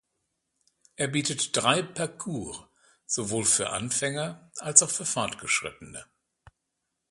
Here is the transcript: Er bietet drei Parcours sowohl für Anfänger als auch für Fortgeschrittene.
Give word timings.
Er 0.95 1.09
bietet 1.09 1.55
drei 1.55 1.83
Parcours 1.83 2.63
sowohl 3.05 3.45
für 3.45 3.69
Anfänger 3.69 4.49
als 4.57 4.81
auch 4.81 4.89
für 4.89 5.05
Fortgeschrittene. 5.05 6.07